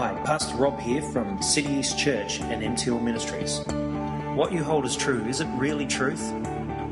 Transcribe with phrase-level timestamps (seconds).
[0.00, 3.62] Hi, Pastor Rob here from City East Church and MTL Ministries.
[4.36, 6.22] What you hold as true, is it really truth?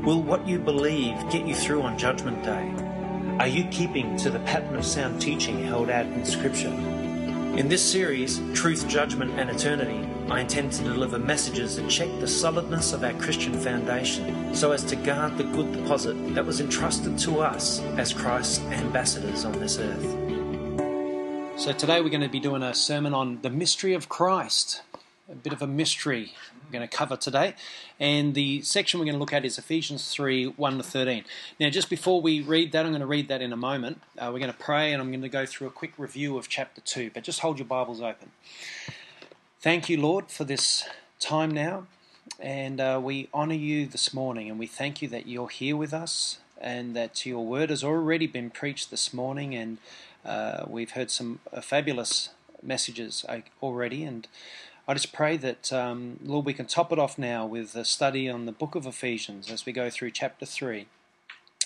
[0.03, 2.69] Will what you believe get you through on Judgment Day?
[3.39, 6.67] Are you keeping to the pattern of sound teaching held out in Scripture?
[6.67, 12.27] In this series, Truth, Judgment and Eternity, I intend to deliver messages that check the
[12.27, 17.17] solidness of our Christian foundation so as to guard the good deposit that was entrusted
[17.19, 20.26] to us as Christ's ambassadors on this earth.
[21.57, 24.83] So, today we're going to be doing a sermon on the mystery of Christ.
[25.27, 27.55] A bit of a mystery we're going to cover today.
[27.99, 31.25] And the section we're going to look at is Ephesians 3 1 to 13.
[31.59, 34.01] Now, just before we read that, I'm going to read that in a moment.
[34.19, 36.47] Uh, we're going to pray and I'm going to go through a quick review of
[36.47, 37.09] chapter 2.
[37.11, 38.29] But just hold your Bibles open.
[39.59, 40.87] Thank you, Lord, for this
[41.19, 41.87] time now.
[42.39, 45.91] And uh, we honour you this morning and we thank you that you're here with
[45.91, 49.55] us and that your word has already been preached this morning.
[49.55, 49.79] And
[50.27, 52.29] uh, we've heard some uh, fabulous
[52.61, 54.03] messages uh, already.
[54.03, 54.27] And
[54.87, 58.29] I just pray that, um, Lord, we can top it off now with a study
[58.29, 60.87] on the book of Ephesians as we go through chapter 3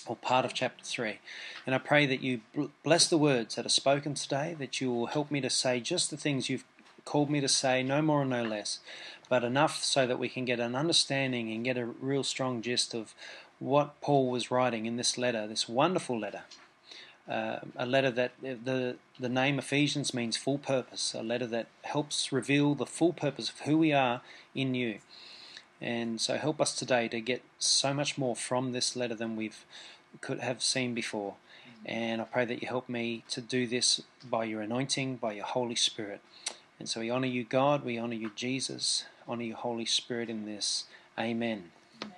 [0.06, 1.20] or part of chapter 3.
[1.66, 2.42] And I pray that you
[2.84, 6.10] bless the words that are spoken today, that you will help me to say just
[6.10, 6.66] the things you've
[7.06, 8.80] called me to say, no more and no less,
[9.30, 12.94] but enough so that we can get an understanding and get a real strong gist
[12.94, 13.14] of
[13.60, 16.44] what Paul was writing in this letter, this wonderful letter.
[17.30, 22.32] Uh, a letter that the the name Ephesians means full purpose, a letter that helps
[22.32, 24.22] reveal the full purpose of who we are
[24.56, 25.00] in you.
[25.80, 29.66] And so help us today to get so much more from this letter than we've
[30.20, 31.36] could have seen before.
[31.86, 35.46] And I pray that you help me to do this by your anointing, by your
[35.46, 36.22] Holy Spirit.
[36.80, 37.84] And so we honor you, God.
[37.84, 39.06] We honor you, Jesus.
[39.28, 40.86] Honor you, Holy Spirit, in this.
[41.18, 41.72] Amen.
[42.04, 42.14] Amen.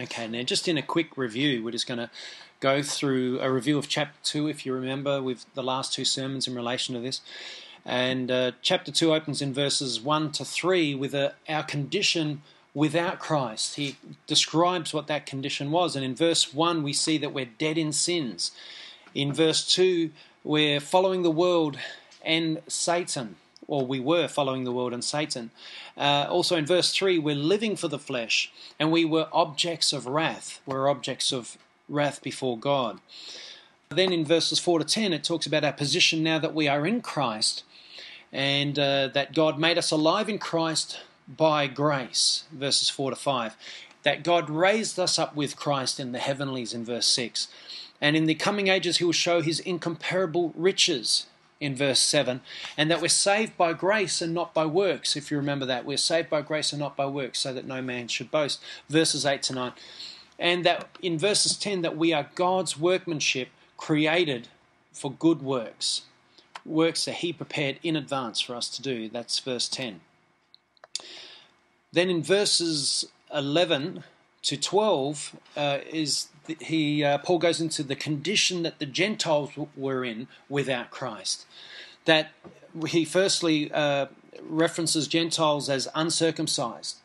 [0.00, 2.10] Okay, now just in a quick review, we're just going to
[2.62, 6.46] go through a review of chapter 2, if you remember, with the last two sermons
[6.46, 7.20] in relation to this.
[7.84, 13.18] And uh, chapter 2 opens in verses 1 to 3 with a, our condition without
[13.18, 13.74] Christ.
[13.74, 13.96] He
[14.28, 15.96] describes what that condition was.
[15.96, 18.52] And in verse 1, we see that we're dead in sins.
[19.12, 20.12] In verse 2,
[20.44, 21.76] we're following the world
[22.24, 23.36] and Satan
[23.68, 25.50] or we were following the world and Satan.
[25.96, 30.06] Uh, also in verse 3, we're living for the flesh, and we were objects of
[30.06, 30.60] wrath.
[30.66, 31.56] We're objects of
[31.88, 33.00] wrath before God.
[33.90, 36.86] Then in verses 4 to 10, it talks about our position now that we are
[36.86, 37.64] in Christ,
[38.32, 43.56] and uh, that God made us alive in Christ by grace, verses 4 to 5.
[44.02, 47.48] That God raised us up with Christ in the heavenlies, in verse 6.
[48.00, 51.26] And in the coming ages, he will show his incomparable riches
[51.60, 52.40] in verse 7,
[52.76, 55.84] and that we're saved by grace and not by works, if you remember that.
[55.84, 58.60] We're saved by grace and not by works, so that no man should boast.
[58.88, 59.72] Verses 8 to 9.
[60.42, 64.48] And that in verses 10, that we are God's workmanship created
[64.92, 66.02] for good works,
[66.66, 69.08] works that He prepared in advance for us to do.
[69.08, 70.00] That's verse 10.
[71.92, 74.02] Then in verses 11
[74.42, 79.52] to 12 uh, is the, he uh, Paul goes into the condition that the Gentiles
[79.76, 81.46] were in without Christ.
[82.06, 82.32] That
[82.88, 84.06] he firstly uh,
[84.42, 86.96] references Gentiles as uncircumcised,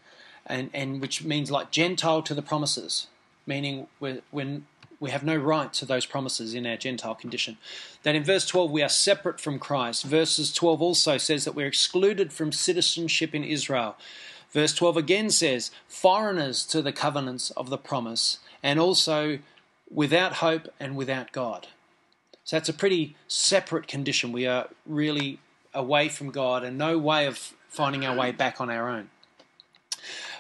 [0.48, 3.06] and, and which means like Gentile to the promises,
[3.48, 4.68] meaning when
[5.00, 7.58] we have no right to those promises in our Gentile condition.
[8.04, 10.04] That in verse 12 we are separate from Christ.
[10.04, 13.96] Verses 12 also says that we're excluded from citizenship in Israel.
[14.52, 19.40] Verse 12 again says, foreigners to the covenants of the promise, and also
[19.90, 21.68] without hope and without God.
[22.44, 24.32] So that's a pretty separate condition.
[24.32, 25.40] We are really
[25.74, 29.10] away from God and no way of finding our way back on our own.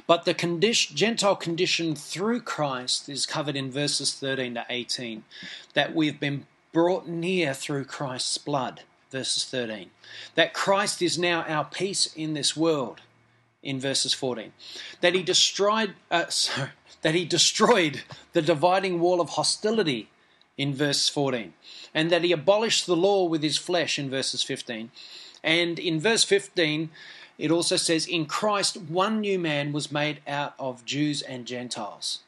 [0.06, 5.24] But the condition, Gentile condition through Christ is covered in verses 13 to 18,
[5.74, 9.90] that we've been brought near through Christ's blood, verses 13.
[10.36, 13.02] That Christ is now our peace in this world,
[13.62, 14.54] in verses 14.
[15.02, 16.70] That he destroyed, uh, sorry,
[17.02, 20.10] that he destroyed the dividing wall of hostility
[20.58, 21.54] in verse 14,
[21.94, 24.92] and that he abolished the law with his flesh in verses 15.
[25.44, 26.90] And in verse 15,
[27.38, 32.20] it also says, In Christ, one new man was made out of Jews and Gentiles,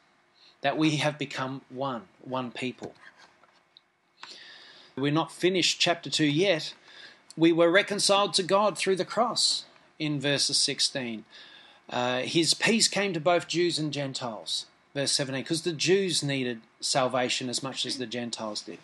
[0.60, 2.94] that we have become one, one people.
[4.96, 6.74] We're not finished chapter 2 yet.
[7.36, 9.64] We were reconciled to God through the cross
[9.98, 11.24] in verses 16.
[11.88, 16.60] Uh, his peace came to both Jews and Gentiles, verse 17, because the Jews needed
[16.80, 18.78] salvation as much as the Gentiles did.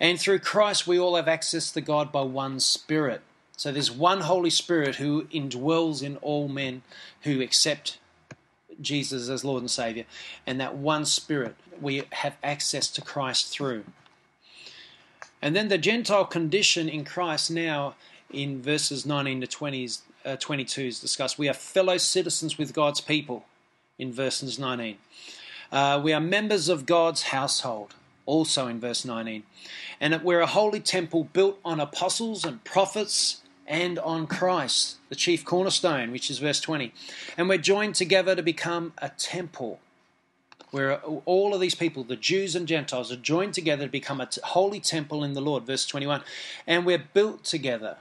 [0.00, 3.22] And through Christ, we all have access to God by one Spirit.
[3.56, 6.82] So there's one Holy Spirit who indwells in all men
[7.22, 7.98] who accept
[8.80, 10.04] Jesus as Lord and Savior.
[10.46, 13.84] And that one Spirit we have access to Christ through.
[15.40, 17.94] And then the Gentile condition in Christ now
[18.32, 21.38] in verses 19 to 20s, uh, 22 is discussed.
[21.38, 23.44] We are fellow citizens with God's people
[23.98, 24.96] in verses 19.
[25.70, 27.94] Uh, we are members of God's household,
[28.26, 29.42] also in verse 19.
[30.00, 35.44] And we're a holy temple built on apostles and prophets and on Christ, the chief
[35.44, 36.92] cornerstone, which is verse 20.
[37.36, 39.80] And we're joined together to become a temple.
[40.70, 44.28] Where all of these people, the Jews and Gentiles, are joined together to become a
[44.42, 46.22] holy temple in the Lord, verse 21.
[46.66, 47.98] And we're built together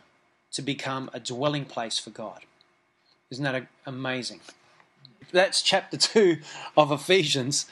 [0.54, 2.42] to become a dwelling place for God.
[3.30, 4.39] Isn't that amazing?
[5.31, 6.38] That's chapter 2
[6.75, 7.68] of Ephesians.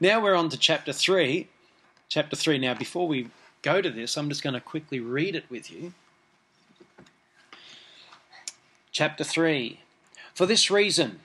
[0.00, 1.48] Now we're on to chapter 3.
[2.08, 2.58] Chapter 3.
[2.58, 3.30] Now, before we
[3.62, 5.94] go to this, I'm just going to quickly read it with you.
[8.94, 9.80] Chapter 3
[10.34, 11.18] For this reason,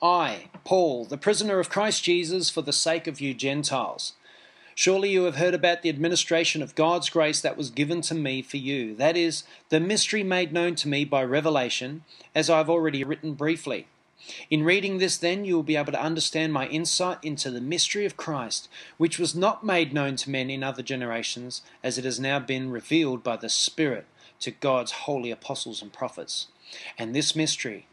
[0.00, 4.14] I, Paul, the prisoner of Christ Jesus, for the sake of you Gentiles,
[4.74, 8.40] Surely you have heard about the administration of God's grace that was given to me
[8.40, 8.94] for you.
[8.94, 12.04] That is, the mystery made known to me by revelation,
[12.34, 13.86] as I have already written briefly.
[14.48, 18.06] In reading this, then, you will be able to understand my insight into the mystery
[18.06, 18.66] of Christ,
[18.96, 22.70] which was not made known to men in other generations, as it has now been
[22.70, 24.06] revealed by the Spirit
[24.40, 26.46] to God's holy apostles and prophets.
[26.98, 27.86] And this mystery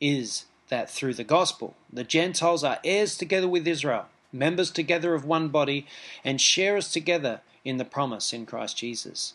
[0.00, 5.24] is that through the gospel, the Gentiles are heirs together with Israel, members together of
[5.24, 5.86] one body,
[6.24, 9.34] and sharers together in the promise in Christ Jesus.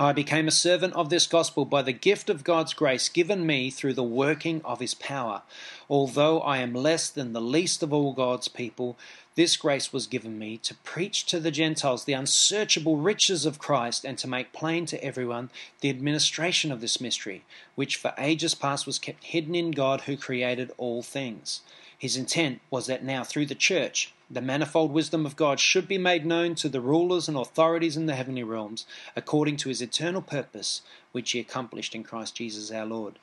[0.00, 3.68] I became a servant of this gospel by the gift of God's grace given me
[3.68, 5.42] through the working of his power.
[5.90, 8.96] Although I am less than the least of all God's people,
[9.38, 14.04] this grace was given me to preach to the Gentiles the unsearchable riches of Christ
[14.04, 15.50] and to make plain to everyone
[15.80, 17.44] the administration of this mystery,
[17.76, 21.60] which for ages past was kept hidden in God who created all things.
[21.96, 25.98] His intent was that now, through the church, the manifold wisdom of God should be
[25.98, 30.20] made known to the rulers and authorities in the heavenly realms, according to his eternal
[30.20, 30.82] purpose,
[31.12, 33.20] which he accomplished in Christ Jesus our Lord.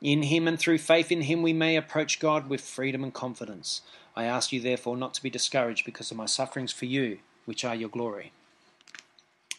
[0.00, 3.82] In him and through faith in him we may approach God with freedom and confidence.
[4.20, 7.64] I ask you, therefore, not to be discouraged because of my sufferings for you, which
[7.64, 8.32] are your glory.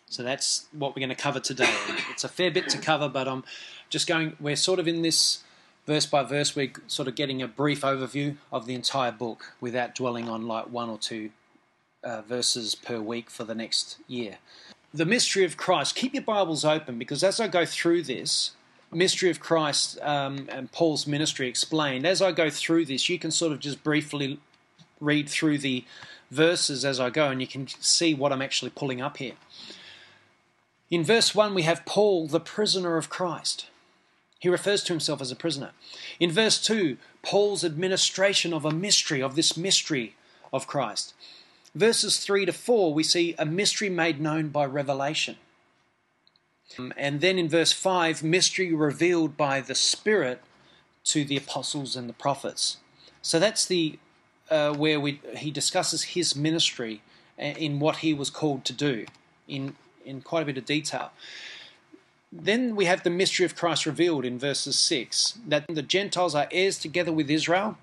[0.08, 1.74] So that's what we're going to cover today.
[2.10, 3.44] It's a fair bit to cover, but I'm
[3.90, 5.44] just going, we're sort of in this
[5.88, 9.96] verse by verse, we're sort of getting a brief overview of the entire book without
[9.96, 11.31] dwelling on like one or two
[12.04, 14.38] uh, verses per week for the next year.
[14.94, 18.52] The mystery of Christ, keep your Bibles open because as I go through this,
[18.92, 22.06] mystery of Christ um, and Paul's ministry explained.
[22.06, 24.40] As I go through this, you can sort of just briefly
[25.01, 25.83] read through the
[26.30, 29.33] verses as I go, and you can see what I'm actually pulling up here.
[30.89, 33.68] In verse 1, we have Paul, the prisoner of Christ.
[34.39, 35.71] He refers to himself as a prisoner.
[36.19, 40.15] In verse 2, Paul's administration of a mystery, of this mystery
[40.51, 41.13] of Christ.
[41.75, 45.38] Verses 3 to 4, we see a mystery made known by revelation.
[46.98, 50.42] And then in verse 5, mystery revealed by the Spirit
[51.06, 52.77] to the apostles and the prophets.
[53.21, 54.00] So that's the
[54.51, 57.01] uh, where we, he discusses his ministry
[57.38, 59.06] in what he was called to do
[59.48, 59.75] in,
[60.06, 61.12] in quite a bit of detail.
[62.31, 66.48] Then we have the mystery of Christ revealed in verses 6 that the Gentiles are
[66.51, 67.77] heirs together with Israel,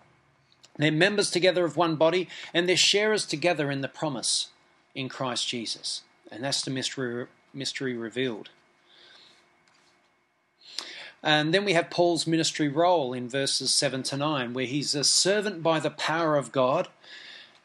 [0.76, 4.48] they're members together of one body, and they're sharers together in the promise
[4.94, 6.02] in Christ Jesus.
[6.30, 8.50] And that's the mystery, mystery revealed.
[11.22, 15.04] And then we have Paul's ministry role in verses 7 to 9, where he's a
[15.04, 16.88] servant by the power of God,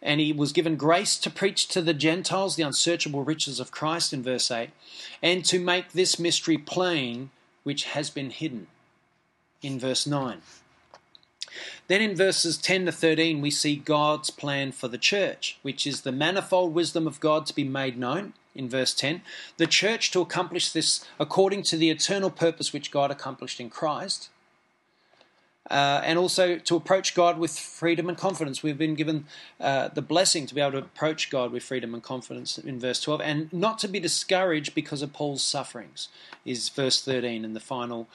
[0.02, 4.12] and he was given grace to preach to the Gentiles the unsearchable riches of Christ
[4.12, 4.70] in verse 8,
[5.22, 7.30] and to make this mystery plain
[7.64, 8.68] which has been hidden
[9.62, 10.42] in verse 9.
[11.88, 16.02] Then in verses 10 to 13, we see God's plan for the church, which is
[16.02, 19.22] the manifold wisdom of God to be made known in verse 10.
[19.58, 24.30] The church to accomplish this according to the eternal purpose which God accomplished in Christ.
[25.72, 28.62] Uh, and also to approach God with freedom and confidence.
[28.62, 29.26] We've been given
[29.62, 33.00] uh, the blessing to be able to approach God with freedom and confidence in verse
[33.02, 36.10] 12, and not to be discouraged because of Paul's sufferings,
[36.44, 38.10] is verse 13 and the final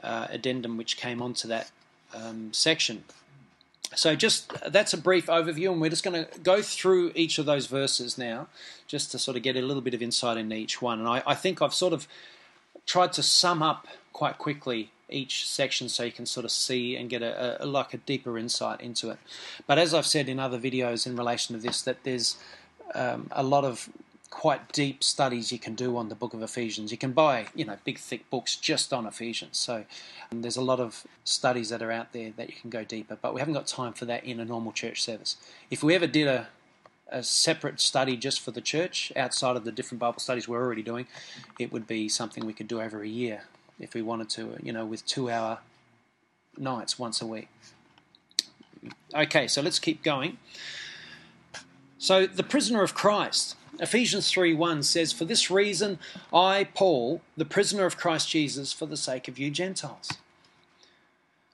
[0.00, 1.72] uh, addendum which came onto that
[2.14, 3.02] um, section.
[3.94, 7.46] So, just that's a brief overview, and we're just going to go through each of
[7.46, 8.48] those verses now,
[8.86, 10.98] just to sort of get a little bit of insight into each one.
[10.98, 12.08] And I, I think I've sort of
[12.86, 17.10] tried to sum up quite quickly each section so you can sort of see and
[17.10, 19.18] get a, a, like a deeper insight into it.
[19.66, 22.36] But as I've said in other videos in relation to this, that there's
[22.94, 23.88] um, a lot of
[24.32, 26.90] quite deep studies you can do on the book of Ephesians.
[26.90, 29.58] You can buy, you know, big thick books just on Ephesians.
[29.58, 29.84] So
[30.32, 33.18] um, there's a lot of studies that are out there that you can go deeper,
[33.20, 35.36] but we haven't got time for that in a normal church service.
[35.70, 36.48] If we ever did a
[37.12, 40.82] a separate study just for the church outside of the different Bible studies we're already
[40.82, 41.06] doing,
[41.58, 43.42] it would be something we could do over a year
[43.78, 45.58] if we wanted to, you know, with two hour
[46.56, 47.50] nights once a week.
[49.14, 50.38] Okay, so let's keep going.
[51.98, 53.56] So, the prisoner of Christ.
[53.80, 55.98] Ephesians 3 1 says, For this reason,
[56.32, 60.10] I, Paul, the prisoner of Christ Jesus, for the sake of you Gentiles.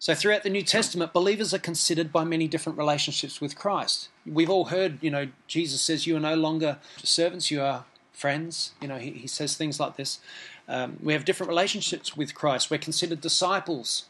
[0.00, 4.08] So, throughout the New Testament, believers are considered by many different relationships with Christ.
[4.24, 8.72] We've all heard, you know, Jesus says, You are no longer servants, you are friends.
[8.80, 10.20] You know, he, he says things like this.
[10.68, 12.70] Um, we have different relationships with Christ.
[12.70, 14.06] We're considered disciples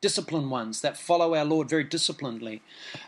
[0.00, 2.60] disciplined ones that follow our Lord very disciplinedly.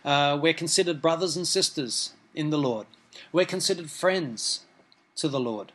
[0.05, 2.87] Uh, we're considered brothers and sisters in the Lord.
[3.33, 4.61] We're considered friends
[5.17, 5.73] to the Lord.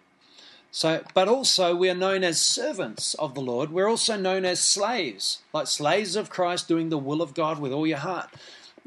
[0.71, 3.71] So, but also we are known as servants of the Lord.
[3.71, 7.71] We're also known as slaves, like slaves of Christ, doing the will of God with
[7.71, 8.29] all your heart.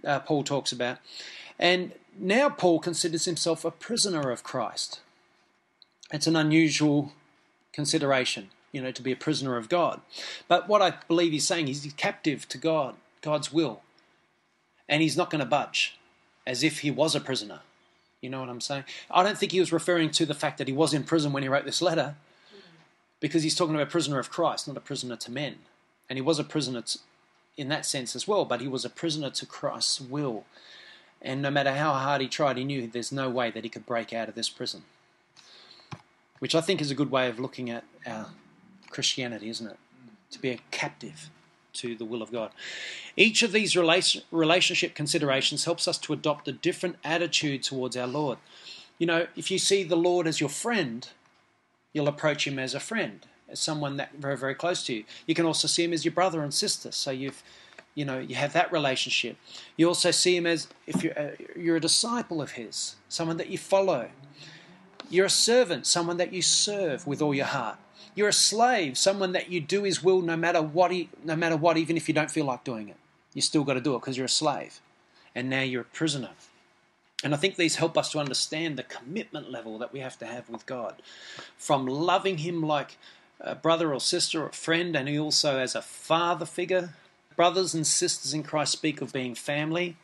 [0.04, 0.98] Uh, Paul talks about,
[1.58, 5.00] and now Paul considers himself a prisoner of Christ.
[6.12, 7.12] It's an unusual
[7.72, 10.00] consideration you know, to be a prisoner of God.
[10.46, 13.82] But what I believe he's saying is he's captive to God, God's will.
[14.88, 15.98] And he's not going to budge
[16.46, 17.60] as if he was a prisoner.
[18.20, 18.84] You know what I'm saying?
[19.10, 21.42] I don't think he was referring to the fact that he was in prison when
[21.42, 22.16] he wrote this letter,
[23.20, 25.56] because he's talking about a prisoner of Christ, not a prisoner to men.
[26.08, 26.98] And he was a prisoner to,
[27.56, 30.44] in that sense as well, but he was a prisoner to Christ's will.
[31.20, 33.86] And no matter how hard he tried, he knew there's no way that he could
[33.86, 34.82] break out of this prison.
[36.38, 38.28] Which I think is a good way of looking at our
[38.90, 39.76] Christianity, isn't it?
[40.30, 41.30] To be a captive
[41.78, 42.50] to the will of God.
[43.16, 48.38] Each of these relationship considerations helps us to adopt a different attitude towards our Lord.
[48.98, 51.08] You know, if you see the Lord as your friend,
[51.92, 55.04] you'll approach him as a friend, as someone that very, very close to you.
[55.26, 56.92] You can also see him as your brother and sister.
[56.92, 57.42] So you've
[57.98, 59.36] you know you have that relationship
[59.76, 63.36] you also see him as if you're a, uh, you're a disciple of his someone
[63.38, 64.08] that you follow
[65.10, 67.76] you're a servant someone that you serve with all your heart
[68.18, 71.56] you're a slave, someone that you do his will no matter what, he, no matter
[71.56, 72.96] what, even if you don't feel like doing it.
[73.32, 74.80] You still got to do it because you're a slave.
[75.34, 76.30] And now you're a prisoner.
[77.22, 80.26] And I think these help us to understand the commitment level that we have to
[80.26, 81.00] have with God.
[81.56, 82.96] From loving Him like
[83.40, 86.94] a brother or sister or friend, and also as a father figure.
[87.36, 89.96] Brothers and sisters in Christ speak of being family,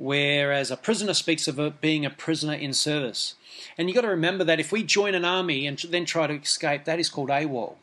[0.00, 3.34] whereas a prisoner speaks of being a prisoner in service.
[3.76, 6.34] And you've got to remember that if we join an army and then try to
[6.34, 7.74] escape, that is called AWOL.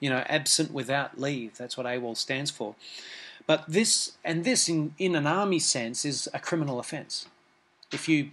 [0.00, 1.58] You know, absent without leave.
[1.58, 2.74] That's what AWOL stands for.
[3.46, 7.26] But this, and this in, in an army sense, is a criminal offence.
[7.92, 8.30] If you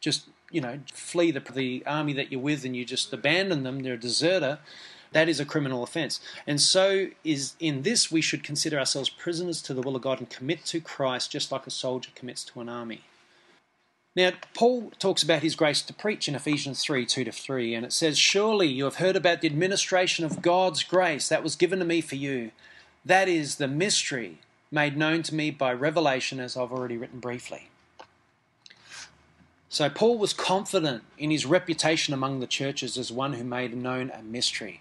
[0.00, 3.80] just, you know, flee the, the army that you're with and you just abandon them,
[3.80, 4.60] they're a deserter,
[5.12, 6.20] that is a criminal offence.
[6.46, 10.18] And so is in this we should consider ourselves prisoners to the will of God
[10.18, 13.02] and commit to Christ just like a soldier commits to an army.
[14.16, 17.86] Now, Paul talks about his grace to preach in Ephesians 3 2 to 3, and
[17.86, 21.78] it says, Surely you have heard about the administration of God's grace that was given
[21.78, 22.50] to me for you.
[23.04, 24.38] That is the mystery
[24.72, 27.68] made known to me by revelation, as I've already written briefly.
[29.68, 34.10] So, Paul was confident in his reputation among the churches as one who made known
[34.10, 34.80] a mystery.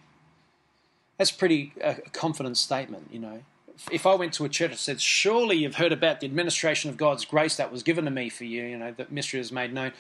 [1.18, 3.42] That's pretty a confident statement, you know.
[3.92, 6.98] If I went to a church and said, "Surely you've heard about the administration of
[6.98, 9.74] God's grace that was given to me for you," you know, that mystery is made
[9.74, 9.94] known,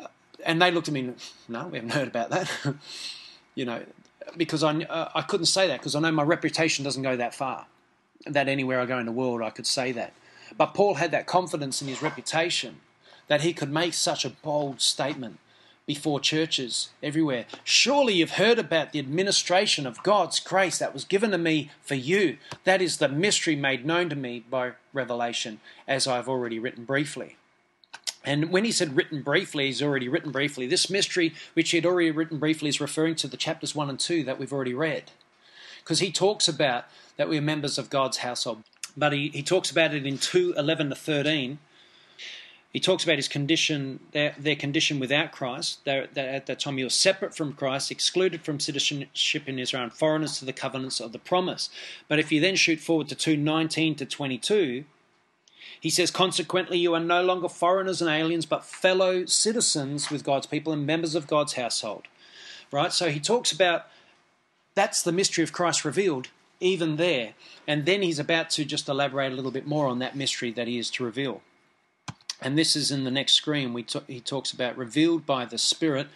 [0.00, 0.08] uh,
[0.44, 1.12] and they looked at me,
[1.48, 2.50] "No, we haven't heard about that,"
[3.54, 3.82] you know,
[4.36, 7.34] because I uh, I couldn't say that because I know my reputation doesn't go that
[7.34, 7.66] far,
[8.26, 10.12] that anywhere I go in the world I could say that,
[10.56, 12.80] but Paul had that confidence in his reputation
[13.28, 15.38] that he could make such a bold statement
[15.86, 17.44] before churches everywhere.
[17.64, 21.94] Surely you've heard about the administration of God's grace that was given to me for
[21.94, 22.38] you.
[22.64, 27.36] That is the mystery made known to me by revelation, as I've already written briefly.
[28.24, 30.66] And when he said written briefly, he's already written briefly.
[30.66, 33.98] This mystery, which he had already written briefly, is referring to the chapters 1 and
[33.98, 35.10] 2 that we've already read.
[35.82, 36.84] Because he talks about
[37.16, 38.62] that we're members of God's household.
[38.96, 41.58] But he, he talks about it in 2 11 to 13
[42.72, 45.84] he talks about his condition, their, their condition without Christ.
[45.84, 49.92] They're, they're, at that time, was separate from Christ, excluded from citizenship in Israel, and
[49.92, 51.68] foreigners to the covenants of the promise.
[52.08, 54.84] But if you then shoot forward to 2:19 to 22,
[55.78, 60.46] he says, Consequently, you are no longer foreigners and aliens, but fellow citizens with God's
[60.46, 62.08] people and members of God's household.
[62.70, 62.92] Right?
[62.92, 63.86] So he talks about
[64.74, 67.34] that's the mystery of Christ revealed, even there.
[67.68, 70.68] And then he's about to just elaborate a little bit more on that mystery that
[70.68, 71.42] he is to reveal
[72.42, 73.72] and this is in the next screen.
[73.72, 76.08] We he talks about revealed by the Spirit.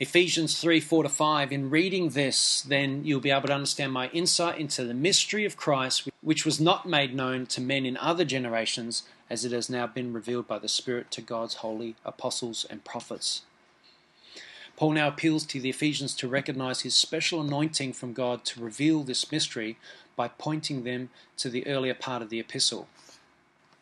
[0.00, 1.52] Ephesians 3 4 to 5.
[1.52, 5.56] In reading this, then you'll be able to understand my insight into the mystery of
[5.56, 9.86] Christ, which was not made known to men in other generations, as it has now
[9.86, 13.42] been revealed by the Spirit to God's holy apostles and prophets.
[14.76, 19.02] Paul now appeals to the Ephesians to recognize his special anointing from God to reveal
[19.02, 19.76] this mystery
[20.16, 22.88] by pointing them to the earlier part of the epistle.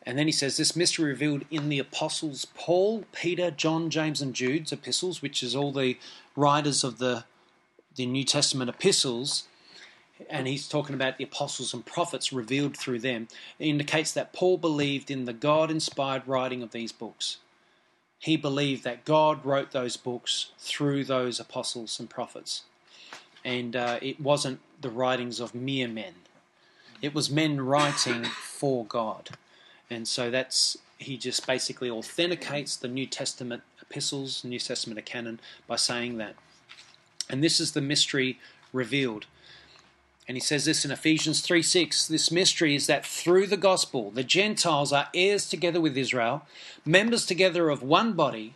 [0.03, 4.33] And then he says, This mystery revealed in the apostles Paul, Peter, John, James, and
[4.33, 5.97] Jude's epistles, which is all the
[6.35, 7.25] writers of the,
[7.95, 9.47] the New Testament epistles,
[10.29, 13.27] and he's talking about the apostles and prophets revealed through them,
[13.59, 17.37] it indicates that Paul believed in the God inspired writing of these books.
[18.19, 22.63] He believed that God wrote those books through those apostles and prophets.
[23.43, 26.13] And uh, it wasn't the writings of mere men,
[27.01, 29.31] it was men writing for God.
[29.91, 35.75] And so that's, he just basically authenticates the New Testament epistles, New Testament canon, by
[35.75, 36.35] saying that.
[37.29, 38.39] And this is the mystery
[38.71, 39.25] revealed.
[40.29, 44.11] And he says this in Ephesians 3 6 this mystery is that through the gospel,
[44.11, 46.43] the Gentiles are heirs together with Israel,
[46.85, 48.53] members together of one body,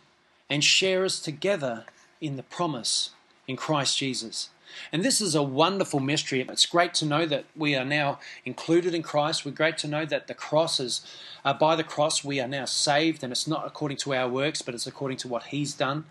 [0.48, 1.84] and sharers together
[2.18, 3.10] in the promise
[3.46, 4.48] in Christ Jesus.
[4.92, 6.40] And this is a wonderful mystery.
[6.40, 9.44] It's great to know that we are now included in Christ.
[9.44, 11.00] We're great to know that the cross is,
[11.44, 14.62] uh, by the cross, we are now saved, and it's not according to our works,
[14.62, 16.04] but it's according to what He's done.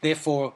[0.00, 0.54] Therefore,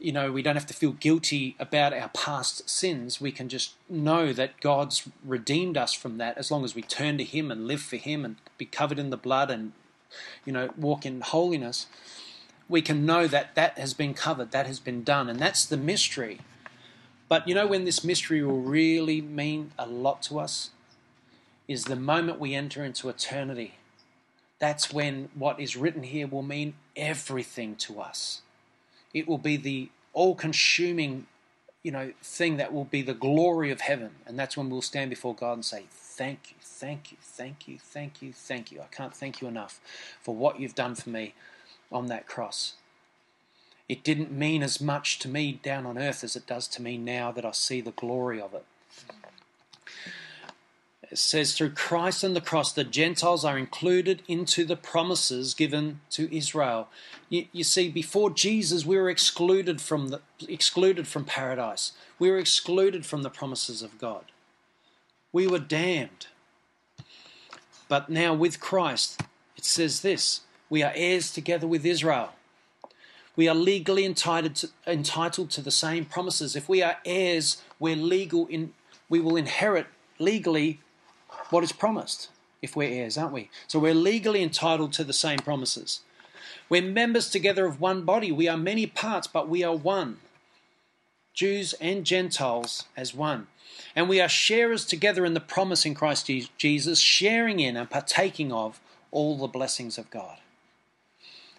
[0.00, 3.20] you know, we don't have to feel guilty about our past sins.
[3.20, 7.16] We can just know that God's redeemed us from that as long as we turn
[7.18, 9.72] to Him and live for Him and be covered in the blood and,
[10.44, 11.86] you know, walk in holiness.
[12.68, 15.76] We can know that that has been covered, that has been done, and that's the
[15.76, 16.40] mystery.
[17.28, 20.70] But you know when this mystery will really mean a lot to us?
[21.68, 23.76] Is the moment we enter into eternity.
[24.58, 28.42] That's when what is written here will mean everything to us
[29.14, 31.26] it will be the all consuming
[31.82, 35.10] you know thing that will be the glory of heaven and that's when we'll stand
[35.10, 38.86] before god and say thank you thank you thank you thank you thank you i
[38.94, 39.80] can't thank you enough
[40.22, 41.34] for what you've done for me
[41.92, 42.74] on that cross
[43.88, 46.96] it didn't mean as much to me down on earth as it does to me
[46.96, 48.64] now that i see the glory of it
[51.14, 56.00] it says, through Christ and the cross, the Gentiles are included into the promises given
[56.10, 56.88] to Israel.
[57.28, 61.92] You, you, see, before Jesus, we were excluded from, the, excluded from paradise.
[62.18, 64.24] We were excluded from the promises of God.
[65.32, 66.26] We were damned.
[67.88, 69.22] But now with Christ,
[69.56, 72.32] it says this we are heirs together with Israel.
[73.36, 76.54] We are legally entitled to, entitled to the same promises.
[76.54, 78.72] If we are heirs, we're legal in,
[79.08, 79.86] we will inherit
[80.18, 80.80] legally
[81.50, 82.28] what is promised
[82.62, 83.50] if we're heirs, aren't we?
[83.66, 86.00] So we're legally entitled to the same promises.
[86.68, 88.32] We're members together of one body.
[88.32, 90.18] We are many parts, but we are one.
[91.34, 93.48] Jews and Gentiles as one.
[93.96, 98.52] And we are sharers together in the promise in Christ Jesus, sharing in and partaking
[98.52, 100.38] of all the blessings of God.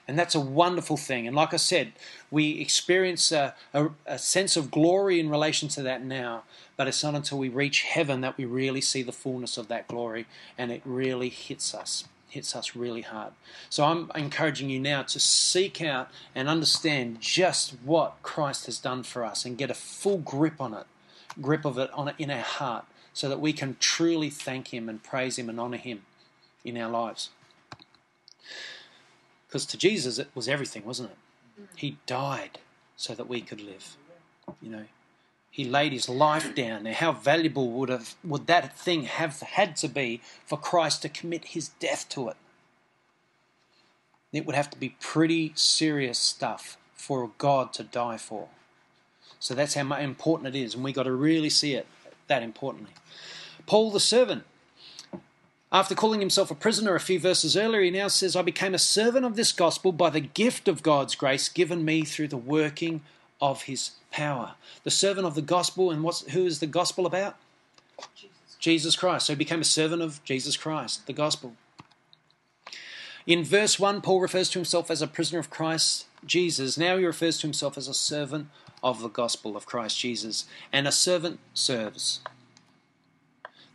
[0.07, 1.25] And that's a wonderful thing.
[1.25, 1.93] And like I said,
[2.29, 6.43] we experience a, a, a, sense of glory in relation to that now,
[6.77, 9.87] but it's not until we reach heaven that we really see the fullness of that
[9.87, 13.33] glory and it really hits us, hits us really hard.
[13.69, 19.01] So I'm encouraging you now to seek out and understand just what Christ has done
[19.01, 20.85] for us and get a full grip on it,
[21.41, 24.87] grip of it on it in our heart, so that we can truly thank Him
[24.87, 26.03] and praise Him and honor Him
[26.63, 27.29] in our lives.
[29.55, 31.17] Because to Jesus, it was everything, wasn't it?
[31.61, 31.77] Mm-hmm.
[31.77, 32.59] He died
[32.97, 33.95] so that we could live.
[34.61, 34.83] You know,
[35.49, 36.83] he laid his life down.
[36.83, 41.07] Now, how valuable would have would that thing have had to be for Christ to
[41.07, 42.35] commit his death to it?
[44.33, 48.49] It would have to be pretty serious stuff for God to die for.
[49.39, 51.87] So that's how important it is, and we got to really see it
[52.27, 52.91] that importantly.
[53.65, 54.43] Paul the servant
[55.75, 58.79] after calling himself a prisoner a few verses earlier, he now says, I became a
[58.79, 63.01] servant of this gospel by the gift of God's grace given me through the working
[63.41, 64.53] of his power.
[64.85, 67.35] The servant of the gospel, and what's, who is the gospel about?
[68.15, 68.31] Jesus.
[68.57, 69.25] Jesus Christ.
[69.25, 71.55] So he became a servant of Jesus Christ, the gospel.
[73.27, 76.77] In verse 1, Paul refers to himself as a prisoner of Christ Jesus.
[76.77, 78.47] Now he refers to himself as a servant
[78.81, 80.45] of the gospel of Christ Jesus.
[80.71, 82.21] And a servant serves.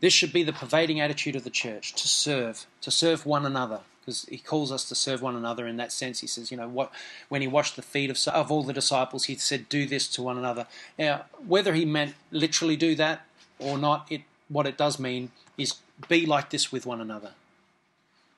[0.00, 3.80] This should be the pervading attitude of the church to serve, to serve one another,
[4.00, 6.20] because he calls us to serve one another in that sense.
[6.20, 6.90] He says, you know, what
[7.28, 10.22] when he washed the feet of, of all the disciples, he said, "Do this to
[10.22, 10.66] one another."
[10.98, 13.26] Now, whether he meant literally do that
[13.58, 15.76] or not, it what it does mean is
[16.08, 17.32] be like this with one another.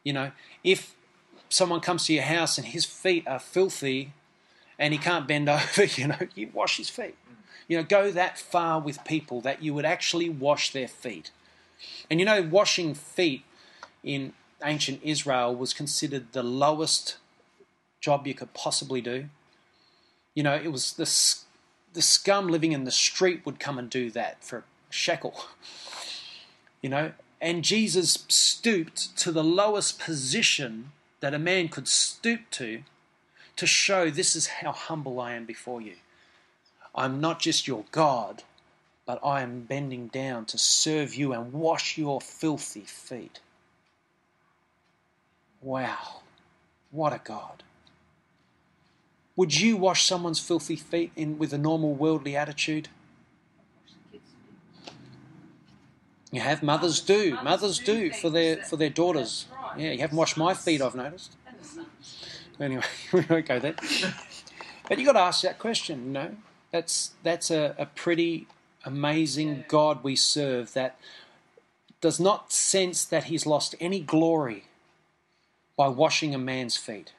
[0.03, 0.33] You know,
[0.64, 0.94] if
[1.48, 4.12] someone comes to your house and his feet are filthy
[4.79, 7.16] and he can't bend over, you know, you wash his feet.
[7.68, 11.31] You know, go that far with people that you would actually wash their feet.
[12.11, 13.45] And you know, washing feet
[14.03, 14.33] in
[14.64, 17.16] ancient Israel was considered the lowest
[18.01, 19.27] job you could possibly do.
[20.35, 21.05] You know, it was the,
[21.95, 25.45] the scum living in the street would come and do that for a shekel.
[26.81, 32.83] You know, and Jesus stooped to the lowest position that a man could stoop to
[33.57, 35.95] to show this is how humble I am before you.
[36.95, 38.42] I'm not just your God,
[39.07, 43.41] but I am bending down to serve you and wash your filthy feet.
[45.61, 46.23] Wow,
[46.91, 47.62] what a God.
[49.37, 52.88] Would you wash someone's filthy feet in with a normal worldly attitude?
[56.31, 57.38] You have mothers do.
[57.43, 59.47] Mothers do for their for their daughters.
[59.77, 61.37] Yeah, you haven't washed my feet, I've noticed.
[62.59, 63.75] Anyway, we won't go there.
[64.88, 66.07] But you got to ask that question.
[66.07, 66.37] You know,
[66.71, 68.47] that's that's a, a pretty
[68.85, 70.99] amazing God we serve that
[72.01, 74.64] does not sense that he's lost any glory
[75.77, 77.12] by washing a man's feet.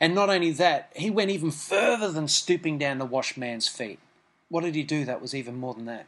[0.00, 3.98] And not only that, he went even further than stooping down to wash man's feet.
[4.48, 6.06] What did he do that was even more than that?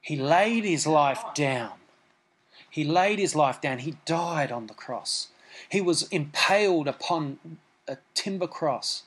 [0.00, 1.72] He laid his life down.
[2.70, 3.78] He laid his life down.
[3.78, 5.28] He died on the cross.
[5.68, 7.38] He was impaled upon
[7.86, 9.02] a timber cross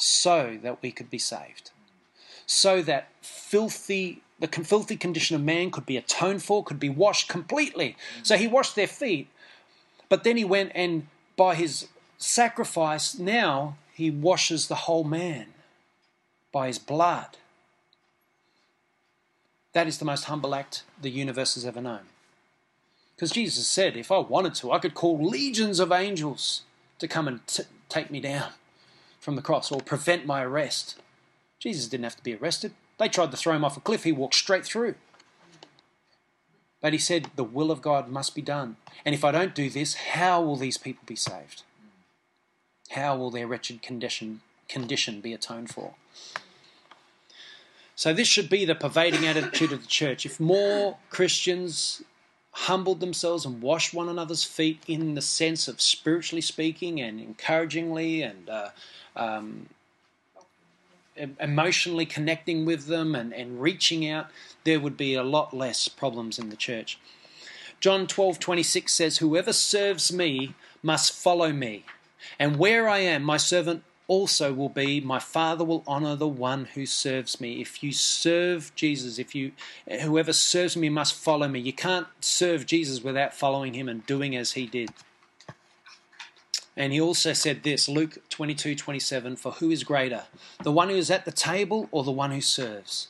[0.00, 1.70] so that we could be saved.
[2.46, 7.28] So that filthy the filthy condition of man could be atoned for, could be washed
[7.28, 7.94] completely.
[8.22, 9.28] So he washed their feet,
[10.08, 15.48] but then he went and by his sacrifice, now he washes the whole man
[16.52, 17.36] by his blood.
[19.74, 22.06] That is the most humble act the universe has ever known.
[23.14, 26.62] Because Jesus said, if I wanted to, I could call legions of angels
[26.98, 28.52] to come and t- take me down
[29.20, 31.00] from the cross or prevent my arrest.
[31.60, 32.72] Jesus didn't have to be arrested.
[32.98, 34.94] They tried to throw him off a cliff, he walked straight through.
[36.80, 38.76] But he said, The will of God must be done.
[39.04, 41.62] And if I don't do this, how will these people be saved?
[42.90, 45.94] How will their wretched condition, condition be atoned for?
[47.94, 50.24] So, this should be the pervading attitude of the church.
[50.24, 52.02] If more Christians
[52.52, 58.22] humbled themselves and washed one another's feet in the sense of spiritually speaking and encouragingly
[58.22, 58.70] and uh,
[59.16, 59.68] um,
[61.40, 64.26] emotionally connecting with them and, and reaching out,
[64.64, 66.98] there would be a lot less problems in the church.
[67.78, 71.84] John 12:26 says, "Whoever serves me must follow me,
[72.38, 75.00] and where I am, my servant also will be.
[75.00, 79.52] My Father will honor the one who serves me." If you serve Jesus, if you
[80.00, 81.60] whoever serves me must follow me.
[81.60, 84.90] You can't serve Jesus without following him and doing as he did.
[86.76, 90.24] And he also said this, Luke 22 27, for who is greater,
[90.62, 93.08] the one who is at the table or the one who serves?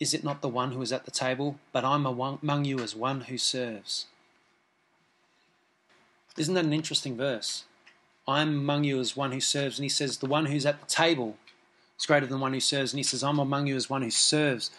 [0.00, 1.60] Is it not the one who is at the table?
[1.70, 4.06] But I'm among you as one who serves.
[6.36, 7.64] Isn't that an interesting verse?
[8.26, 9.78] I'm among you as one who serves.
[9.78, 11.36] And he says, the one who's at the table
[11.98, 12.92] is greater than one who serves.
[12.92, 14.70] And he says, I'm among you as one who serves.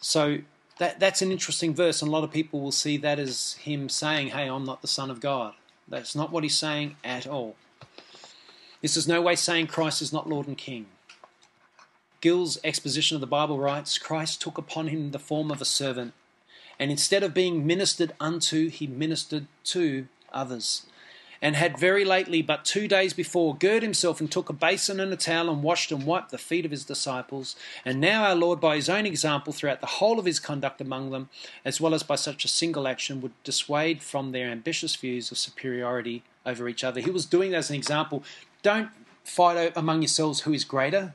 [0.00, 0.38] So
[0.78, 2.02] that, that's an interesting verse.
[2.02, 4.88] And a lot of people will see that as him saying, hey, I'm not the
[4.88, 5.54] Son of God.
[5.88, 7.56] That's not what he's saying at all.
[8.82, 10.86] This is no way saying Christ is not Lord and King.
[12.20, 16.12] Gill's exposition of the Bible writes Christ took upon him the form of a servant,
[16.78, 20.86] and instead of being ministered unto, he ministered to others
[21.40, 25.12] and had very lately, but two days before, girded himself and took a basin and
[25.12, 27.56] a towel and washed and wiped the feet of his disciples.
[27.84, 31.10] And now our Lord, by his own example throughout the whole of his conduct among
[31.10, 31.28] them,
[31.64, 35.38] as well as by such a single action, would dissuade from their ambitious views of
[35.38, 37.00] superiority over each other.
[37.00, 38.22] He was doing that as an example.
[38.62, 38.90] Don't
[39.24, 41.14] fight among yourselves who is greater.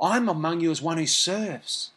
[0.00, 1.90] I'm among you as one who serves.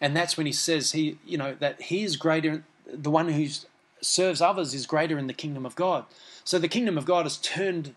[0.00, 3.66] And that's when he says he, you know, that he is greater, the one who's
[4.04, 6.04] serves others is greater in the kingdom of God.
[6.44, 7.94] So the kingdom of God has turned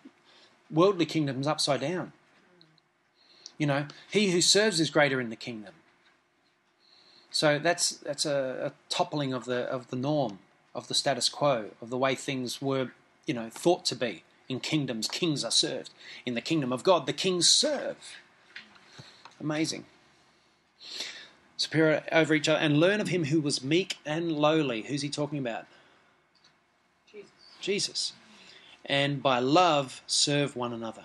[0.72, 2.14] worldly kingdoms upside down.
[3.58, 5.74] You know, he who serves is greater in the kingdom.
[7.32, 10.40] So that's that's a, a toppling of the of the norm,
[10.74, 12.92] of the status quo, of the way things were,
[13.26, 14.24] you know, thought to be.
[14.48, 15.90] In kingdoms, kings are served.
[16.26, 17.98] In the kingdom of God, the kings serve.
[19.42, 19.86] Amazing
[21.58, 24.84] superior over each other, and learn of him who was meek and lowly.
[24.84, 25.66] Who's he talking about?
[27.68, 28.14] Jesus.
[28.86, 31.04] And by love, serve one another.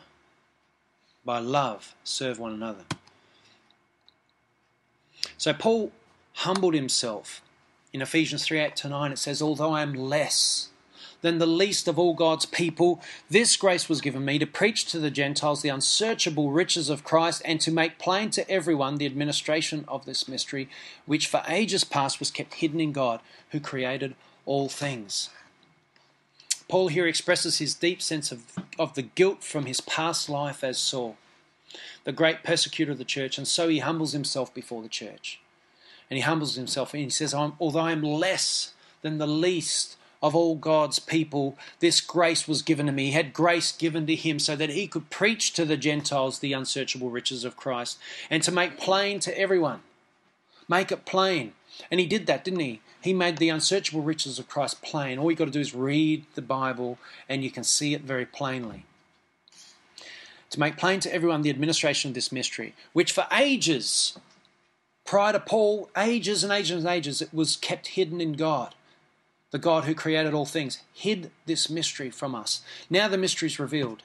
[1.25, 2.85] By love, serve one another.
[5.37, 5.91] So Paul
[6.35, 7.43] humbled himself.
[7.93, 10.69] In Ephesians 3 8 to 9, it says, Although I am less
[11.21, 15.01] than the least of all God's people, this grace was given me to preach to
[15.01, 19.85] the Gentiles the unsearchable riches of Christ and to make plain to everyone the administration
[19.89, 20.69] of this mystery,
[21.07, 23.19] which for ages past was kept hidden in God,
[23.51, 24.15] who created
[24.47, 25.29] all things.
[26.73, 28.45] Paul here expresses his deep sense of,
[28.79, 31.19] of the guilt from his past life as Saul,
[32.05, 35.39] the great persecutor of the church, and so he humbles himself before the church.
[36.09, 40.35] And he humbles himself and he says, Although I am less than the least of
[40.35, 43.09] all God's people, this grace was given to me.
[43.09, 46.55] He had grace given to him so that he could preach to the Gentiles the
[46.55, 47.99] unsearchable riches of Christ
[48.31, 49.81] and to make plain to everyone.
[50.71, 51.53] Make it plain.
[51.91, 52.81] And he did that, didn't he?
[53.01, 55.19] He made the unsearchable riches of Christ plain.
[55.19, 58.27] All you've got to do is read the Bible and you can see it very
[58.27, 58.85] plainly.
[60.51, 64.19] To make plain to everyone the administration of this mystery, which for ages,
[65.05, 68.75] prior to Paul, ages and ages and ages, it was kept hidden in God
[69.53, 72.63] the God who created all things, hid this mystery from us.
[72.91, 74.03] Now the mystery is revealed,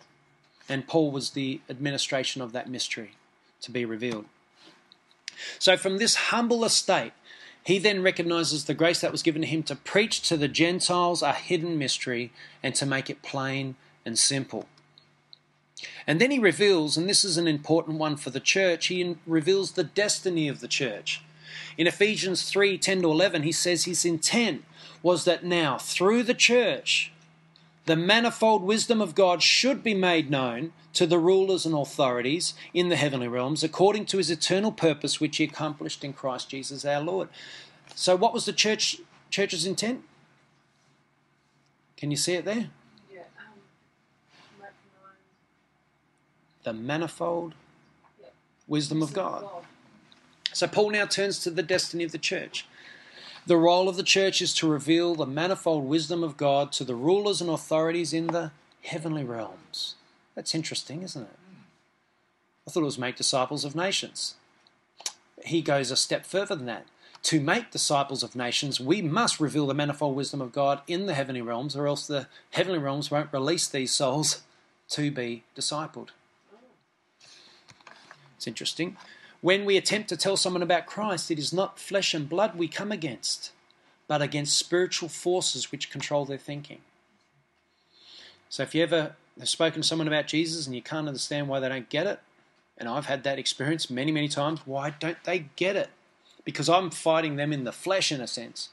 [0.70, 3.14] and Paul was the administration of that mystery
[3.62, 4.26] to be revealed.
[5.58, 7.14] So, from this humble estate,
[7.68, 11.22] he then recognizes the grace that was given to him to preach to the Gentiles
[11.22, 12.32] a hidden mystery
[12.64, 13.76] and to make it plain
[14.06, 14.68] and simple.
[16.08, 19.74] And then he reveals, and this is an important one for the church, he reveals
[19.74, 21.22] the destiny of the church.
[21.78, 24.64] In Ephesians 3 10 to 11, he says his intent
[25.04, 27.12] was that now, through the church,
[27.86, 32.90] the manifold wisdom of God should be made known to the rulers and authorities in
[32.90, 37.02] the heavenly realms according to his eternal purpose which he accomplished in Christ Jesus our
[37.02, 37.30] Lord.
[37.94, 38.98] So what was the church
[39.30, 40.04] church's intent?
[41.98, 42.72] Can you see it there?
[43.14, 43.60] Yeah, um,
[46.64, 47.54] The manifold
[48.20, 48.30] Yeah.
[48.68, 49.48] wisdom of God.
[50.52, 52.66] So Paul now turns to the destiny of the church.
[53.46, 56.96] The role of the church is to reveal the manifold wisdom of God to the
[56.96, 58.50] rulers and authorities in the
[58.82, 59.94] heavenly realms.
[60.38, 61.40] That's interesting, isn't it?
[62.68, 64.36] I thought it was make disciples of nations.
[65.44, 66.86] He goes a step further than that.
[67.24, 71.16] To make disciples of nations, we must reveal the manifold wisdom of God in the
[71.16, 74.44] heavenly realms, or else the heavenly realms won't release these souls
[74.90, 76.10] to be discipled.
[78.36, 78.96] It's interesting.
[79.42, 82.68] When we attempt to tell someone about Christ, it is not flesh and blood we
[82.68, 83.54] come against,
[84.08, 86.82] but against spiritual forces which control their thinking.
[88.50, 91.60] So if you ever have spoken to someone about Jesus and you can't understand why
[91.60, 92.20] they don't get it,
[92.78, 95.90] and I've had that experience many, many times, why don't they get it?
[96.46, 98.70] Because I'm fighting them in the flesh, in a sense,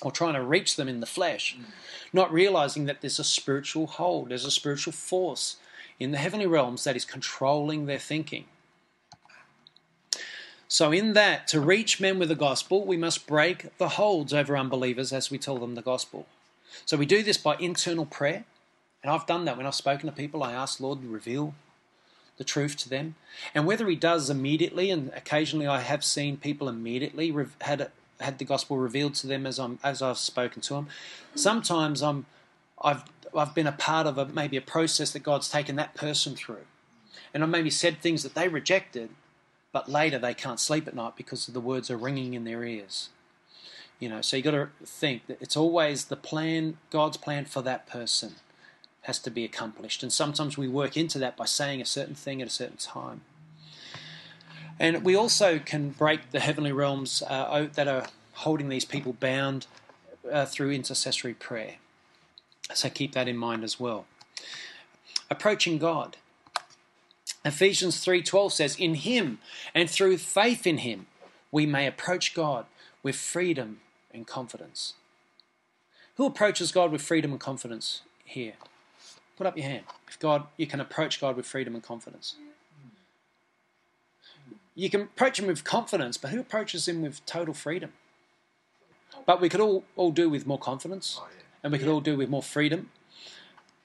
[0.00, 1.64] or trying to reach them in the flesh, mm.
[2.12, 5.56] not realizing that there's a spiritual hold, there's a spiritual force
[5.98, 8.46] in the heavenly realms that is controlling their thinking.
[10.66, 14.56] So, in that, to reach men with the gospel, we must break the holds over
[14.56, 16.26] unbelievers as we tell them the gospel.
[16.86, 18.44] So, we do this by internal prayer.
[19.02, 20.42] And I've done that when I've spoken to people.
[20.42, 21.54] I ask Lord to reveal
[22.36, 23.14] the truth to them.
[23.54, 28.44] And whether He does immediately, and occasionally I have seen people immediately had had the
[28.44, 30.88] gospel revealed to them as I'm as I've spoken to them.
[31.34, 32.26] Sometimes I'm
[32.82, 36.34] I've I've been a part of a maybe a process that God's taken that person
[36.34, 36.66] through,
[37.32, 39.10] and I've maybe said things that they rejected,
[39.72, 43.08] but later they can't sleep at night because the words are ringing in their ears.
[43.98, 47.60] You know, so you got to think that it's always the plan, God's plan for
[47.60, 48.36] that person
[49.02, 50.02] has to be accomplished.
[50.02, 53.22] And sometimes we work into that by saying a certain thing at a certain time.
[54.78, 59.66] And we also can break the heavenly realms uh, that are holding these people bound
[60.30, 61.76] uh, through intercessory prayer.
[62.74, 64.06] So keep that in mind as well.
[65.30, 66.16] Approaching God.
[67.44, 69.38] Ephesians 3:12 says, "In him
[69.74, 71.06] and through faith in him
[71.50, 72.66] we may approach God
[73.02, 73.80] with freedom
[74.12, 74.94] and confidence."
[76.16, 78.54] Who approaches God with freedom and confidence here?
[79.40, 79.84] Put up your hand.
[80.06, 82.34] If God, you can approach God with freedom and confidence.
[84.74, 87.94] You can approach him with confidence, but who approaches him with total freedom?
[89.24, 91.28] But we could all, all do with more confidence, oh,
[91.64, 92.90] and we could all do with more freedom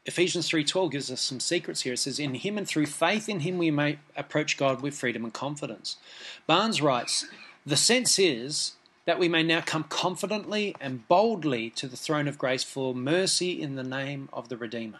[0.05, 1.93] Ephesians 3:12 gives us some secrets here.
[1.93, 5.23] It says, "In him and through faith in him we may approach God with freedom
[5.23, 5.97] and confidence."
[6.45, 7.25] Barnes writes,
[7.65, 8.73] "The sense is
[9.05, 13.59] that we may now come confidently and boldly to the throne of grace for mercy
[13.59, 14.99] in the name of the Redeemer."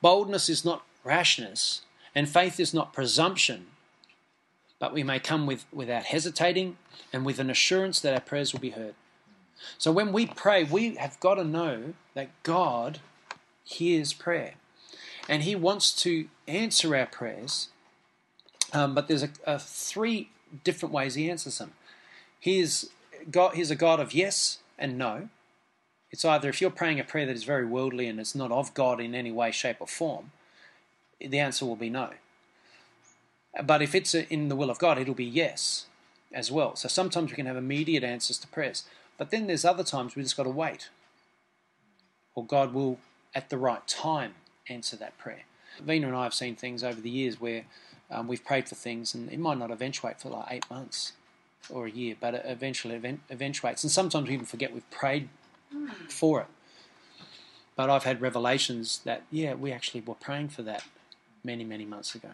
[0.00, 1.82] Boldness is not rashness,
[2.14, 3.66] and faith is not presumption,
[4.78, 6.76] but we may come with, without hesitating
[7.12, 8.94] and with an assurance that our prayers will be heard.
[9.78, 12.98] So when we pray, we have got to know that God
[13.64, 14.54] hears prayer.
[15.28, 17.68] And He wants to answer our prayers,
[18.72, 20.30] um, but there's a, a, three
[20.64, 21.72] different ways He answers them.
[22.40, 22.90] He's,
[23.30, 25.28] God, he's a God of yes and no.
[26.12, 28.74] It's either if you're praying a prayer that is very worldly and it's not of
[28.74, 30.30] God in any way, shape, or form,
[31.18, 32.10] the answer will be no.
[33.64, 35.86] But if it's in the will of God, it'll be yes
[36.32, 36.76] as well.
[36.76, 38.84] So sometimes we can have immediate answers to prayers.
[39.16, 40.90] But then there's other times we just got to wait.
[42.34, 42.98] Or God will
[43.34, 44.34] at the right time
[44.68, 45.42] answer that prayer.
[45.80, 47.64] Vina and I have seen things over the years where
[48.10, 51.12] um, we've prayed for things and it might not eventuate for like eight months
[51.70, 53.82] or a year, but it eventually event- eventuates.
[53.82, 55.28] And sometimes we even forget we've prayed
[55.72, 55.86] Hmm.
[56.08, 56.46] for it.
[57.74, 60.84] But I've had revelations that, yeah, we actually were praying for that
[61.42, 62.28] many, many months ago.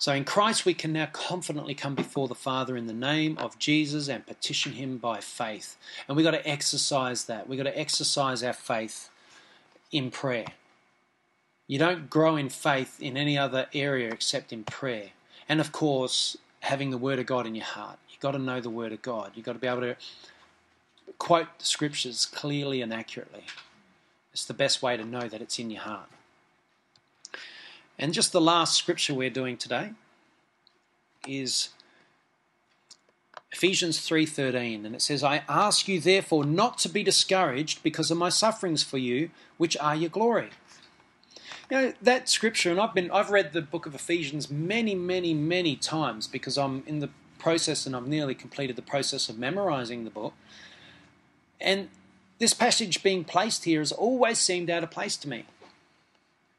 [0.00, 3.58] So in Christ, we can now confidently come before the Father in the name of
[3.58, 5.76] Jesus and petition Him by faith.
[6.06, 7.48] And we've got to exercise that.
[7.48, 9.10] We've got to exercise our faith
[9.90, 10.46] in prayer.
[11.66, 15.10] You don't grow in faith in any other area except in prayer.
[15.48, 17.98] And of course, having the Word of God in your heart.
[18.08, 19.32] You've got to know the Word of God.
[19.34, 19.96] You've got to be able to
[21.18, 23.44] quote the Scriptures clearly and accurately.
[24.32, 26.08] It's the best way to know that it's in your heart.
[27.98, 29.90] And just the last scripture we're doing today
[31.26, 31.70] is
[33.50, 38.18] Ephesians 3:13 and it says I ask you therefore not to be discouraged because of
[38.18, 40.50] my sufferings for you which are your glory.
[41.70, 45.34] You know that scripture and I've been I've read the book of Ephesians many many
[45.34, 50.04] many times because I'm in the process and I've nearly completed the process of memorizing
[50.04, 50.34] the book.
[51.60, 51.88] And
[52.38, 55.44] this passage being placed here has always seemed out of place to me.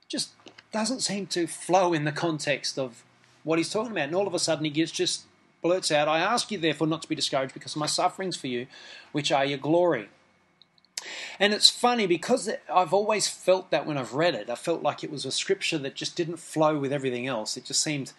[0.08, 0.32] Just
[0.72, 3.04] doesn't seem to flow in the context of
[3.44, 4.06] what he's talking about.
[4.06, 5.24] And all of a sudden he gets just
[5.62, 8.48] blurts out, I ask you therefore not to be discouraged because of my sufferings for
[8.48, 8.68] you,
[9.12, 10.10] which are your glory.
[11.40, 14.50] And it's funny because I've always felt that when I've read it.
[14.50, 17.56] I felt like it was a scripture that just didn't flow with everything else.
[17.56, 18.12] It just seemed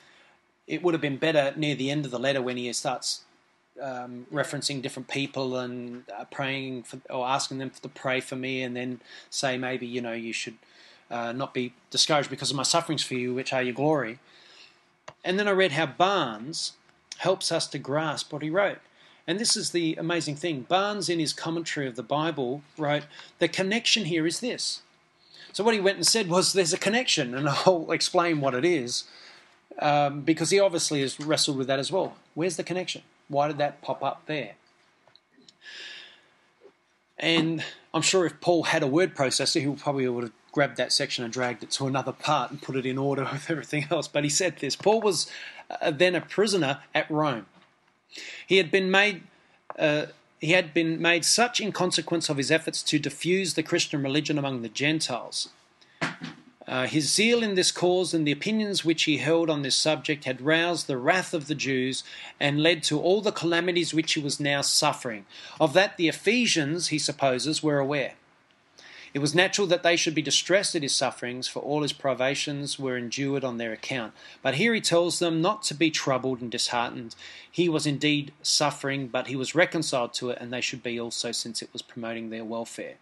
[0.66, 3.22] it would have been better near the end of the letter when he starts
[3.80, 8.62] um, referencing different people and uh, praying for, or asking them to pray for me,
[8.62, 10.56] and then say maybe you know you should
[11.10, 14.18] uh, not be discouraged because of my sufferings for you, which are your glory.
[15.24, 16.72] And then I read how Barnes
[17.18, 18.78] helps us to grasp what he wrote.
[19.26, 20.62] And this is the amazing thing.
[20.62, 23.04] Barnes, in his commentary of the Bible, wrote
[23.38, 24.80] the connection here is this.
[25.52, 28.64] So what he went and said was there's a connection, and I'll explain what it
[28.64, 29.04] is,
[29.78, 32.16] um, because he obviously has wrestled with that as well.
[32.34, 33.02] Where's the connection?
[33.30, 34.54] Why did that pop up there?
[37.16, 37.64] And
[37.94, 41.22] I'm sure if Paul had a word processor, he probably would have grabbed that section
[41.22, 44.08] and dragged it to another part and put it in order with everything else.
[44.08, 45.30] But he said this Paul was
[45.80, 47.46] uh, then a prisoner at Rome.
[48.46, 49.22] He had been made.
[49.78, 50.06] Uh,
[50.40, 54.38] he had been made such in consequence of his efforts to diffuse the Christian religion
[54.38, 55.50] among the Gentiles
[56.70, 60.24] uh, his zeal in this cause and the opinions which he held on this subject
[60.24, 62.04] had roused the wrath of the Jews
[62.38, 65.26] and led to all the calamities which he was now suffering.
[65.60, 68.12] Of that the Ephesians, he supposes, were aware.
[69.12, 72.78] It was natural that they should be distressed at his sufferings, for all his privations
[72.78, 74.12] were endured on their account.
[74.40, 77.16] But here he tells them not to be troubled and disheartened.
[77.50, 81.32] He was indeed suffering, but he was reconciled to it, and they should be also,
[81.32, 82.98] since it was promoting their welfare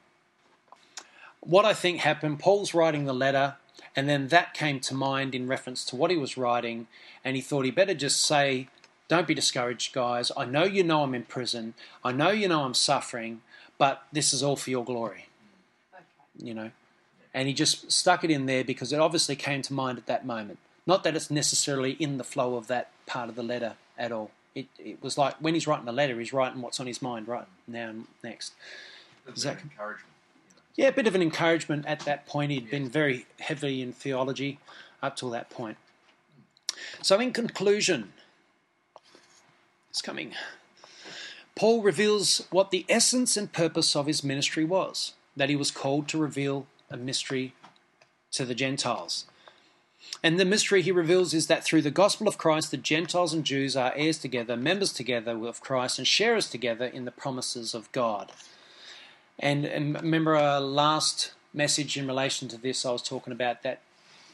[1.48, 3.56] what I think happened, Paul's writing the letter,
[3.96, 6.88] and then that came to mind in reference to what he was writing,
[7.24, 8.68] and he thought he better just say,
[9.08, 10.30] Don't be discouraged, guys.
[10.36, 11.72] I know you know I'm in prison.
[12.04, 13.40] I know you know I'm suffering,
[13.78, 15.26] but this is all for your glory.
[15.94, 16.04] Okay.
[16.38, 16.70] You know?
[17.32, 20.26] And he just stuck it in there because it obviously came to mind at that
[20.26, 20.58] moment.
[20.86, 24.32] Not that it's necessarily in the flow of that part of the letter at all.
[24.54, 27.26] It, it was like when he's writing the letter, he's writing what's on his mind
[27.26, 28.52] right now and next.
[29.34, 30.08] Is that encouragement?
[30.78, 32.52] Yeah, a bit of an encouragement at that point.
[32.52, 34.60] He'd been very heavy in theology
[35.02, 35.76] up till that point.
[37.02, 38.12] So, in conclusion,
[39.90, 40.34] it's coming.
[41.56, 46.06] Paul reveals what the essence and purpose of his ministry was that he was called
[46.08, 47.54] to reveal a mystery
[48.30, 49.26] to the Gentiles.
[50.22, 53.44] And the mystery he reveals is that through the gospel of Christ, the Gentiles and
[53.44, 57.90] Jews are heirs together, members together of Christ, and sharers together in the promises of
[57.90, 58.30] God.
[59.38, 63.80] And, and remember our last message in relation to this, I was talking about that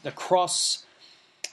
[0.02, 0.84] the cross,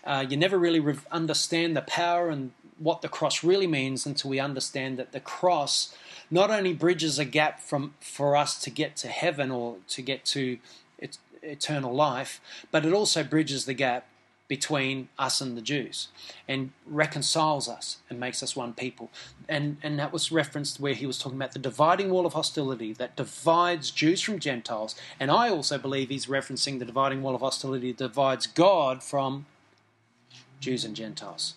[0.03, 4.29] uh, you never really re- understand the power and what the cross really means until
[4.29, 5.95] we understand that the cross
[6.29, 10.25] not only bridges a gap from for us to get to heaven or to get
[10.25, 10.57] to
[11.01, 14.05] et- eternal life, but it also bridges the gap
[14.51, 16.09] between us and the Jews
[16.45, 19.09] and reconciles us and makes us one people.
[19.47, 22.91] And, and that was referenced where he was talking about the dividing wall of hostility
[22.95, 24.93] that divides Jews from Gentiles.
[25.21, 29.45] And I also believe he's referencing the dividing wall of hostility that divides God from
[30.59, 31.53] Jews and Gentiles.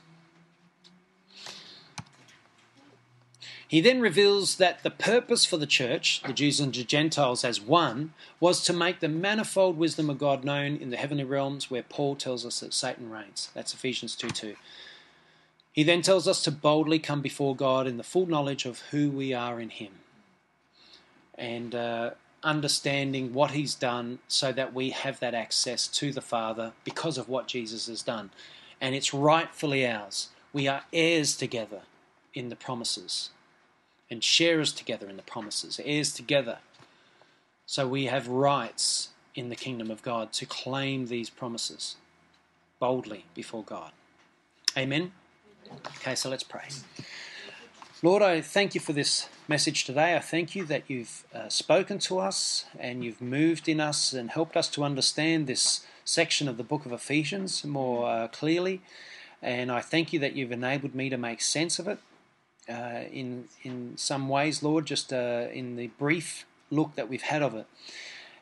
[3.75, 7.61] He then reveals that the purpose for the church, the Jews and the Gentiles as
[7.61, 11.83] one, was to make the manifold wisdom of God known in the heavenly realms where
[11.83, 13.51] Paul tells us that Satan reigns.
[13.53, 14.55] That's Ephesians 2 2.
[15.72, 19.11] He then tells us to boldly come before God in the full knowledge of who
[19.11, 19.95] we are in Him.
[21.37, 22.11] And uh,
[22.45, 27.29] understanding what He's done so that we have that access to the Father because of
[27.29, 28.31] what Jesus has done.
[28.81, 30.29] And it's rightfully ours.
[30.53, 31.81] We are heirs together
[32.35, 33.31] in the promises
[34.11, 36.59] and sharers together in the promises, heirs together.
[37.67, 41.97] So we have rights in the kingdom of God to claim these promises
[42.79, 43.93] boldly before God.
[44.77, 45.13] Amen.
[45.99, 46.69] Okay, so let's pray.
[48.03, 50.15] Lord, I thank you for this message today.
[50.15, 54.31] I thank you that you've uh, spoken to us and you've moved in us and
[54.31, 58.83] helped us to understand this section of the book of Ephesians more uh, clearly.
[59.41, 61.99] And I thank you that you've enabled me to make sense of it
[62.69, 67.43] uh, in in some ways, Lord, just uh, in the brief look that we've had
[67.43, 67.67] of it.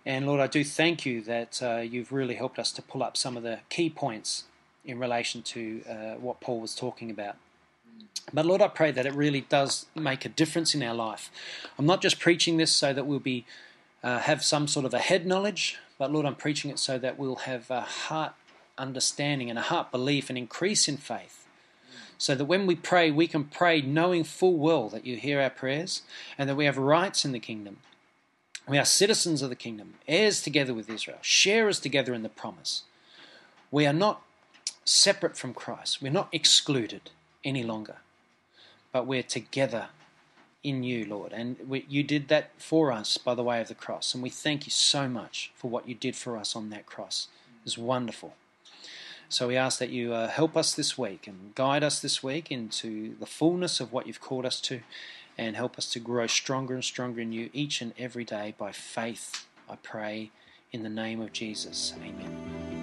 [0.05, 3.17] And Lord, I do thank you that uh, you've really helped us to pull up
[3.17, 4.45] some of the key points
[4.85, 7.37] in relation to uh, what Paul was talking about.
[8.33, 11.31] But Lord, I pray that it really does make a difference in our life.
[11.79, 13.45] I'm not just preaching this so that we'll be
[14.03, 17.19] uh, have some sort of a head knowledge, but Lord, I'm preaching it so that
[17.19, 18.35] we'll have a heart
[18.77, 21.42] understanding and a heart belief and increase in faith.
[22.23, 25.51] So that when we pray, we can pray knowing full well that you hear our
[25.51, 26.03] prayers
[26.39, 27.79] and that we have rights in the kingdom.
[28.69, 32.85] We are citizens of the kingdom, heirs together with Israel, sharers together in the promise.
[33.73, 34.23] We are not
[34.85, 36.01] separate from Christ.
[36.01, 37.11] We're not excluded
[37.45, 37.97] any longer,
[38.93, 39.89] but we're together
[40.63, 41.33] in you, Lord.
[41.33, 44.15] And we, you did that for us by the way of the cross.
[44.15, 47.27] And we thank you so much for what you did for us on that cross.
[47.63, 48.37] It was wonderful.
[49.33, 52.51] So we ask that you uh, help us this week and guide us this week
[52.51, 54.81] into the fullness of what you've called us to
[55.39, 58.73] and help us to grow stronger and stronger in you each and every day by
[58.73, 59.47] faith.
[59.71, 60.33] I pray
[60.71, 61.95] in the name of Jesus.
[62.05, 62.82] Amen.